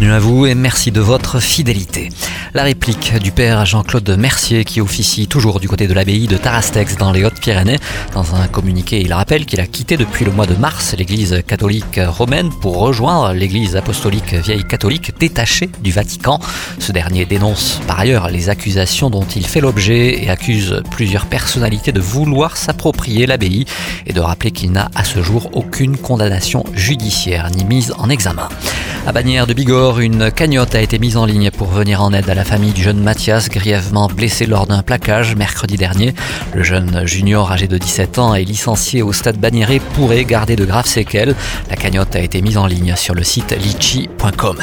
[0.00, 2.08] Bienvenue à vous et merci de votre fidélité.
[2.54, 6.96] La réplique du père Jean-Claude Mercier qui officie toujours du côté de l'abbaye de Tarastex
[6.96, 7.78] dans les Hautes-Pyrénées.
[8.14, 12.00] Dans un communiqué, il rappelle qu'il a quitté depuis le mois de mars l'église catholique
[12.02, 16.40] romaine pour rejoindre l'église apostolique vieille catholique détachée du Vatican.
[16.78, 21.92] Ce dernier dénonce par ailleurs les accusations dont il fait l'objet et accuse plusieurs personnalités
[21.92, 23.66] de vouloir s'approprier l'abbaye
[24.06, 28.48] et de rappeler qu'il n'a à ce jour aucune condamnation judiciaire ni mise en examen.
[29.06, 32.28] À Bagnères de Bigorre, une cagnotte a été mise en ligne pour venir en aide
[32.28, 36.14] à la famille du jeune Mathias, grièvement blessé lors d'un plaquage mercredi dernier.
[36.54, 40.66] Le jeune junior âgé de 17 ans et licencié au stade Bagnères pourrait garder de
[40.66, 41.34] graves séquelles.
[41.70, 44.58] La cagnotte a été mise en ligne sur le site litchi.com.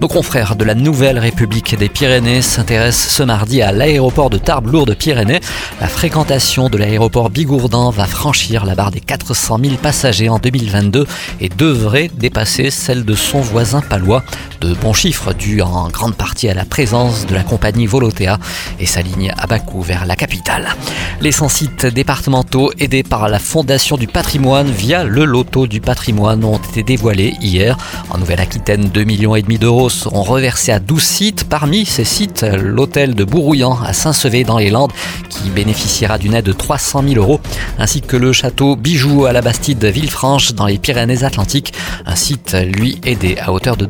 [0.00, 5.40] Nos confrères de la Nouvelle République des Pyrénées s'intéressent ce mardi à l'aéroport de Tarbes-Lourdes-Pyrénées.
[5.80, 11.06] La fréquentation de l'aéroport Bigourdan va franchir la barre des 400 000 passagers en 2022
[11.40, 14.22] et devrait dépasser celle de son voisin palois.
[14.60, 18.38] De bons chiffres dus en grande partie à la présence de la compagnie Volotea
[18.80, 20.74] et sa ligne à Bakou vers la capitale.
[21.20, 26.44] Les 100 sites départementaux aidés par la Fondation du patrimoine via le loto du patrimoine
[26.44, 27.76] ont été dévoilés hier.
[28.10, 31.44] En Nouvelle-Aquitaine, 2 millions d'euros seront reversés à 12 sites.
[31.44, 34.92] Parmi ces sites, l'hôtel de Bourouillan à Saint-Sevé dans les Landes
[35.28, 37.40] qui bénéficiera d'une aide de 300 000 euros,
[37.78, 41.74] ainsi que le château Bijou à la Bastide Villefranche dans les Pyrénées-Atlantiques,
[42.06, 43.86] un site lui aidé à hauteur de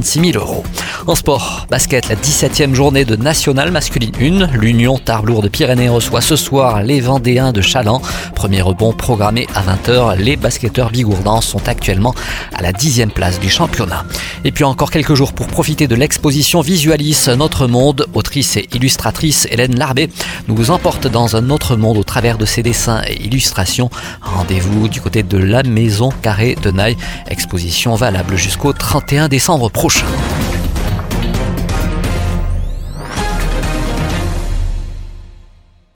[0.00, 0.64] 256 000 euros.
[1.06, 4.58] En sport, basket, la 17e journée de National Masculine 1.
[4.58, 8.02] L'Union Tarbes-Lourdes de Pyrénées reçoit ce soir les Vendéens de Chaland.
[8.34, 10.16] Premier rebond programmé à 20h.
[10.18, 12.14] Les basketteurs bigourdans sont actuellement
[12.54, 14.04] à la 10e place du championnat.
[14.44, 18.06] Et puis encore quelques jours pour profiter de l'exposition Visualis Notre Monde.
[18.14, 20.10] Autrice et illustratrice Hélène Larbé
[20.48, 23.90] nous emporte dans un autre monde au travers de ses dessins et illustrations.
[24.22, 26.96] Rendez-vous du côté de la Maison Carrée de Naï.
[27.28, 29.89] Exposition valable jusqu'au 31 décembre prochain.
[29.90, 30.49] уши.